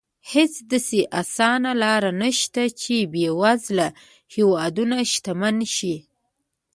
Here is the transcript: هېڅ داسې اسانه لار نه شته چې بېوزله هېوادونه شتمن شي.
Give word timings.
هېڅ 0.31 0.53
داسې 0.71 0.99
اسانه 1.21 1.71
لار 1.81 2.03
نه 2.21 2.29
شته 2.39 2.63
چې 2.81 2.95
بېوزله 3.13 3.87
هېوادونه 4.35 4.95
شتمن 5.11 5.57
شي. 5.75 5.95